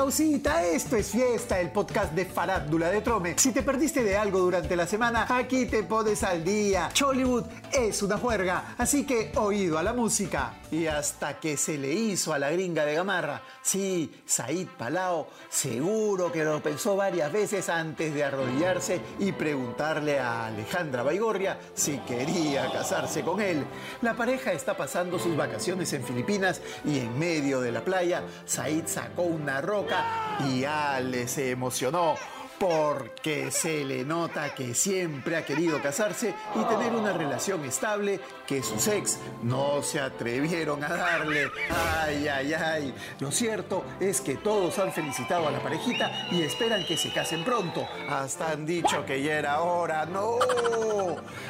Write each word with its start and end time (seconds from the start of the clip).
pausita, 0.00 0.64
esto 0.64 0.96
es 0.96 1.10
fiesta, 1.10 1.60
el 1.60 1.72
podcast 1.72 2.14
de 2.14 2.24
Farándula 2.24 2.88
de 2.88 3.02
Trome. 3.02 3.34
Si 3.36 3.52
te 3.52 3.62
perdiste 3.62 4.02
de 4.02 4.16
algo 4.16 4.38
durante 4.38 4.74
la 4.74 4.86
semana, 4.86 5.26
aquí 5.28 5.66
te 5.66 5.82
pones 5.82 6.22
al 6.22 6.42
día. 6.42 6.88
Chollywood 6.94 7.44
es 7.70 8.02
una 8.02 8.16
juerga, 8.16 8.76
así 8.78 9.04
que 9.04 9.30
oído 9.36 9.76
a 9.76 9.82
la 9.82 9.92
música. 9.92 10.54
Y 10.70 10.86
hasta 10.86 11.38
que 11.38 11.58
se 11.58 11.76
le 11.76 11.92
hizo 11.92 12.32
a 12.32 12.38
la 12.38 12.50
gringa 12.50 12.86
de 12.86 12.94
Gamarra, 12.94 13.42
sí, 13.60 14.10
Said 14.24 14.68
Palao, 14.78 15.28
seguro 15.50 16.32
que 16.32 16.44
lo 16.44 16.62
pensó 16.62 16.96
varias 16.96 17.30
veces 17.30 17.68
antes 17.68 18.14
de 18.14 18.24
arrodillarse 18.24 19.02
y 19.18 19.32
preguntarle 19.32 20.18
a 20.18 20.46
Alejandra 20.46 21.02
Baigorria 21.02 21.58
si 21.74 21.98
quería 21.98 22.72
casarse 22.72 23.20
con 23.22 23.42
él. 23.42 23.66
La 24.00 24.14
pareja 24.14 24.52
está 24.52 24.74
pasando 24.76 25.18
sus 25.18 25.36
vacaciones 25.36 25.92
en 25.92 26.04
Filipinas 26.04 26.62
y 26.86 27.00
en 27.00 27.18
medio 27.18 27.60
de 27.60 27.72
la 27.72 27.84
playa, 27.84 28.22
Said 28.46 28.86
sacó 28.86 29.24
una 29.24 29.60
roca 29.60 29.89
y 30.48 30.64
Ale 30.64 31.28
se 31.28 31.50
emocionó 31.50 32.14
porque 32.60 33.50
se 33.50 33.86
le 33.86 34.04
nota 34.04 34.54
que 34.54 34.74
siempre 34.74 35.34
ha 35.36 35.46
querido 35.46 35.80
casarse 35.80 36.34
y 36.54 36.64
tener 36.64 36.92
una 36.92 37.14
relación 37.14 37.64
estable 37.64 38.20
que 38.46 38.62
sus 38.62 38.86
ex 38.86 39.18
no 39.42 39.82
se 39.82 39.98
atrevieron 39.98 40.84
a 40.84 40.88
darle. 40.88 41.48
Ay, 41.70 42.28
ay, 42.28 42.52
ay. 42.52 42.94
Lo 43.18 43.32
cierto 43.32 43.82
es 43.98 44.20
que 44.20 44.36
todos 44.36 44.78
han 44.78 44.92
felicitado 44.92 45.48
a 45.48 45.50
la 45.50 45.62
parejita 45.62 46.28
y 46.30 46.42
esperan 46.42 46.84
que 46.84 46.98
se 46.98 47.10
casen 47.10 47.44
pronto. 47.44 47.88
Hasta 48.10 48.50
han 48.50 48.66
dicho 48.66 49.06
que 49.06 49.22
ya 49.22 49.38
era 49.38 49.62
hora. 49.62 50.04
¡No! 50.04 50.38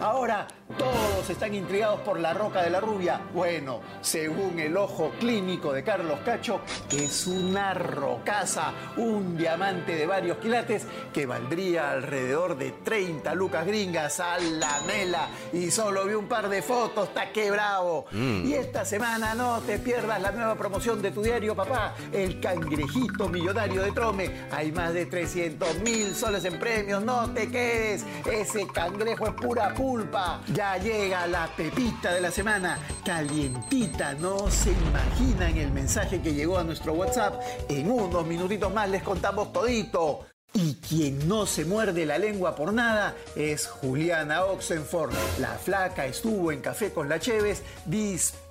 Ahora 0.00 0.46
todos 0.78 1.28
están 1.28 1.54
intrigados 1.54 2.00
por 2.00 2.18
la 2.18 2.32
roca 2.34 2.62
de 2.62 2.70
la 2.70 2.80
rubia. 2.80 3.20
Bueno, 3.32 3.80
según 4.00 4.58
el 4.58 4.76
ojo 4.76 5.12
clínico 5.20 5.72
de 5.72 5.84
Carlos 5.84 6.18
Cacho, 6.24 6.60
es 6.90 7.26
una 7.26 7.74
rocaza, 7.74 8.72
un 8.96 9.36
diamante 9.36 9.94
de 9.94 10.06
varios 10.06 10.38
quilates 10.38 10.86
que 11.12 11.26
valdría 11.26 11.90
alrededor 11.90 12.56
de 12.56 12.72
30 12.72 13.34
lucas 13.34 13.66
gringas 13.66 14.20
a 14.20 14.38
la 14.38 14.80
mela. 14.86 15.28
Y 15.52 15.70
solo 15.70 16.06
vi 16.06 16.14
un 16.14 16.28
par 16.28 16.48
de 16.48 16.62
fotos, 16.62 17.08
está 17.08 17.30
que 17.32 17.50
bravo. 17.50 18.06
Y 18.12 18.54
esta 18.54 18.84
semana 18.84 19.34
no 19.34 19.60
te 19.60 19.78
pierdas 19.78 20.20
la 20.20 20.32
nueva 20.32 20.54
promoción 20.54 21.00
de 21.02 21.10
tu 21.10 21.22
diario, 21.22 21.54
papá, 21.54 21.94
el 22.12 22.40
cangrejito 22.40 23.28
millonario 23.28 23.82
de 23.82 23.92
Trome. 23.92 24.30
Hay 24.50 24.72
más 24.72 24.92
de 24.94 25.06
300 25.06 25.80
mil 25.80 26.14
soles 26.14 26.44
en 26.44 26.58
premios, 26.58 27.02
no 27.02 27.30
te 27.32 27.50
quedes. 27.50 28.04
Ese 28.30 28.66
cangrejo 28.66 29.26
es 29.26 29.34
pura 29.54 29.72
pulpa. 29.72 30.40
Ya 30.52 30.76
llega 30.78 31.28
la 31.28 31.46
pepita 31.46 32.12
de 32.12 32.20
la 32.20 32.32
semana, 32.32 32.76
calientita, 33.04 34.12
no 34.14 34.50
se 34.50 34.72
imaginan 34.72 35.56
el 35.56 35.70
mensaje 35.70 36.20
que 36.20 36.34
llegó 36.34 36.58
a 36.58 36.64
nuestro 36.64 36.94
WhatsApp. 36.94 37.40
En 37.68 37.88
unos 37.88 38.26
minutitos 38.26 38.74
más 38.74 38.88
les 38.88 39.04
contamos 39.04 39.52
todito. 39.52 40.26
Y 40.56 40.74
quien 40.74 41.28
no 41.28 41.46
se 41.46 41.64
muerde 41.64 42.04
la 42.06 42.18
lengua 42.18 42.54
por 42.56 42.72
nada 42.72 43.14
es 43.36 43.66
Juliana 43.66 44.44
Oxenford. 44.44 45.12
La 45.40 45.50
flaca 45.50 46.06
estuvo 46.06 46.50
en 46.50 46.60
Café 46.60 46.92
con 46.92 47.08
la 47.08 47.20
Cheves 47.20 47.62
disparando 47.86 48.43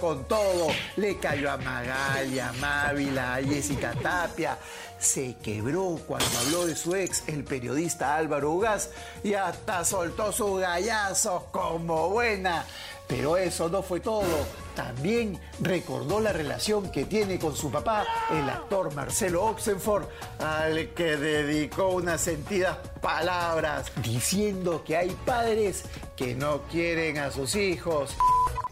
con 0.00 0.24
todo. 0.24 0.68
Le 0.96 1.18
cayó 1.18 1.50
a 1.50 1.56
Magali, 1.56 2.38
a 2.38 2.52
Mávila, 2.52 3.34
a 3.34 3.42
Jessica 3.42 3.92
Tapia. 4.00 4.56
Se 4.98 5.34
quebró 5.42 5.98
cuando 6.06 6.38
habló 6.38 6.66
de 6.66 6.76
su 6.76 6.94
ex, 6.94 7.24
el 7.26 7.42
periodista 7.42 8.14
Álvaro 8.14 8.52
Ugaz, 8.52 8.90
y 9.24 9.34
hasta 9.34 9.84
soltó 9.84 10.30
sus 10.30 10.60
gallazos 10.60 11.42
como 11.50 12.10
buena. 12.10 12.64
Pero 13.08 13.36
eso 13.36 13.68
no 13.68 13.82
fue 13.82 14.00
todo. 14.00 14.46
También 14.76 15.38
recordó 15.60 16.20
la 16.20 16.32
relación 16.32 16.90
que 16.90 17.04
tiene 17.04 17.38
con 17.38 17.56
su 17.56 17.70
papá, 17.70 18.06
el 18.30 18.48
actor 18.48 18.94
Marcelo 18.94 19.44
Oxenford, 19.46 20.04
al 20.38 20.90
que 20.94 21.16
dedicó 21.16 21.88
unas 21.88 22.20
sentidas 22.20 22.78
palabras, 23.02 23.90
diciendo 23.96 24.82
que 24.84 24.96
hay 24.96 25.10
padres 25.26 25.82
que 26.16 26.34
no 26.34 26.62
quieren 26.62 27.18
a 27.18 27.30
sus 27.32 27.56
hijos. 27.56 28.16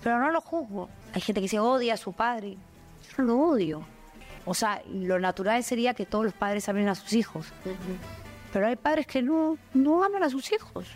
Pero 0.03 0.19
no 0.19 0.31
lo 0.31 0.41
juzgo. 0.41 0.89
Hay 1.15 1.21
gente 1.21 1.41
que 1.41 1.49
se 1.49 1.61
odia 1.61 1.95
a 1.95 1.97
su 1.97 2.13
padre. 2.13 2.57
Yo 3.17 3.23
no 3.23 3.25
lo 3.25 3.41
odio. 3.41 3.85
O 4.45 4.55
sea, 4.55 4.83
lo 4.93 5.19
natural 5.21 5.63
sería 5.63 5.95
que 5.95 6.07
todos 6.07 6.25
los 6.25 6.35
padres 6.35 6.69
amen 6.69 6.89
a 6.89 6.95
sus 6.95 7.13
hijos. 7.13 7.47
Pero 8.53 8.67
hay 8.67 8.77
padres 8.77 9.07
que 9.07 9.23
no, 9.23 9.57
no 9.73 10.03
aman 10.05 10.25
a 10.25 10.31
sus 10.31 10.53
hijos. 10.53 10.87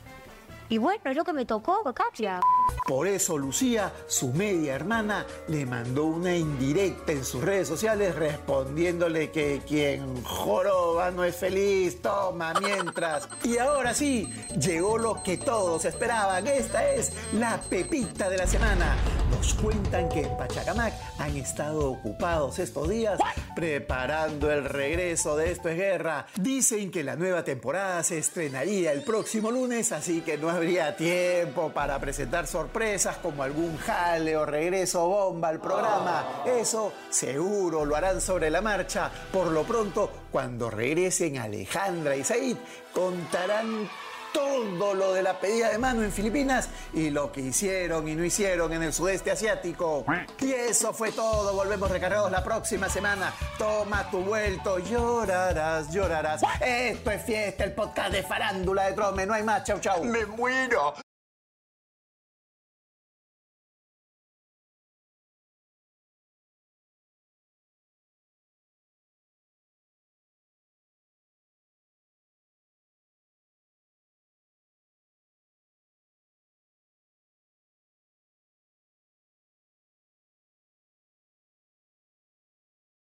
Y 0.69 0.79
bueno, 0.79 1.01
es 1.05 1.17
lo 1.17 1.25
que 1.25 1.33
me 1.33 1.45
tocó, 1.45 1.83
Katia. 1.95 2.41
Por 2.87 3.09
eso 3.09 3.37
Lucía, 3.37 3.93
su 4.07 4.33
media 4.33 4.75
hermana, 4.75 5.27
le 5.49 5.67
mandó 5.67 6.05
una 6.05 6.37
indirecta 6.37 7.13
en 7.13 7.25
sus 7.25 7.43
redes 7.43 7.67
sociales 7.67 8.15
respondiéndole 8.15 9.31
que 9.31 9.61
quien 9.67 10.23
joroba 10.23 11.11
no 11.11 11.25
es 11.25 11.35
feliz, 11.35 12.01
toma 12.01 12.55
mientras. 12.61 13.29
Y 13.43 13.59
ahora 13.59 13.93
sí, 13.93 14.33
llegó 14.59 14.99
lo 14.99 15.23
que 15.23 15.37
todos 15.37 15.85
esperaban. 15.85 16.47
Esta 16.47 16.89
es 16.93 17.13
la 17.33 17.61
pepita 17.61 18.29
de 18.29 18.39
la 18.39 18.47
semana. 18.47 18.97
Nos 19.31 19.55
cuentan 19.55 20.09
que 20.09 20.23
en 20.23 20.37
Pachacamac 20.37 20.95
han 21.19 21.37
estado 21.37 21.91
ocupados 21.91 22.59
estos 22.61 22.89
días 22.89 23.19
preparando 23.57 24.53
el 24.53 24.65
regreso 24.65 25.37
de 25.37 25.51
Esto 25.51 25.69
es 25.69 25.77
Guerra. 25.77 26.27
Dicen 26.41 26.91
que 26.91 27.03
la 27.03 27.17
nueva 27.17 27.43
temporada 27.43 28.03
se 28.05 28.19
estrenaría 28.19 28.93
el 28.93 29.03
próximo 29.03 29.51
lunes, 29.51 29.93
así 29.93 30.21
que 30.21 30.39
no 30.39 30.51
habría 30.51 30.97
tiempo 30.97 31.73
para 31.73 31.99
presentar 31.99 32.47
sorpresas 32.57 33.19
como 33.19 33.43
algún 33.43 33.77
jale 33.77 34.35
o 34.35 34.47
regreso 34.47 35.07
bomba 35.07 35.49
al 35.49 35.61
programa. 35.61 36.43
Eso 36.47 36.91
seguro 37.11 37.85
lo 37.85 37.95
harán 37.95 38.19
sobre 38.19 38.49
la 38.49 38.63
marcha. 38.63 39.11
Por 39.31 39.49
lo 39.49 39.65
pronto, 39.65 40.11
cuando 40.33 40.71
regresen 40.71 41.37
Alejandra 41.37 42.17
y 42.17 42.25
Said, 42.25 42.57
contarán 42.95 43.91
todo 44.33 44.95
lo 44.95 45.13
de 45.13 45.23
la 45.23 45.39
pedida 45.39 45.69
de 45.69 45.77
mano 45.77 46.03
en 46.03 46.11
Filipinas 46.11 46.71
y 46.95 47.11
lo 47.11 47.31
que 47.31 47.43
hicieron 47.43 48.09
y 48.09 48.15
no 48.15 48.25
hicieron 48.25 48.73
en 48.73 48.85
el 48.85 48.95
sudeste 48.95 49.31
asiático. 49.31 50.07
Y 50.41 50.53
eso 50.53 50.95
fue 50.95 51.13
todo. 51.13 51.53
Volvemos 51.53 51.91
recargados 51.91 52.31
la 52.31 52.43
próxima 52.43 52.89
semana. 52.89 53.35
Toma 53.59 54.11
tu 54.11 54.21
vuelto, 54.21 54.79
llorarás, 54.79 55.91
llorarás. 55.91 56.41
Esto 56.63 57.11
es 57.11 57.23
fiesta, 57.23 57.65
el 57.65 57.75
podcast 57.75 58.13
de 58.13 58.23
farándula 58.23 58.85
de 58.85 58.95
Trome. 58.95 59.27
No 59.27 59.35
hay 59.35 59.43
más. 59.43 59.63
Chau, 59.65 59.79
chau. 59.79 60.03
¡Me 60.05 60.25
muero! 60.25 60.95